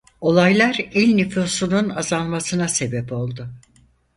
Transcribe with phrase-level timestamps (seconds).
[0.21, 3.47] Olaylar il nüfusunun azalmasına sebep oldu.